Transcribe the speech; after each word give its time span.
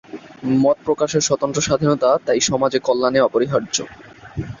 মত 0.59 0.77
প্রকাশের 0.85 1.21
স্বতন্ত্র 1.21 1.59
স্বাধীনতা 1.61 2.09
তাই 2.25 2.39
সমাজের 2.41 2.81
কল্যাণে 2.81 3.19
অপরিহার্য। 3.21 3.77